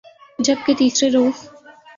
جب 0.39 0.55
کہ 0.65 0.73
تیسرے 0.77 1.09
روز 1.09 1.47